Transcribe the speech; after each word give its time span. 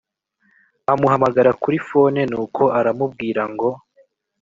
amuhamagara 0.91 1.51
kuri 1.61 1.77
phone 1.87 2.21
nuko 2.31 2.63
aramubwira 2.79 3.41
ngo 3.53 3.69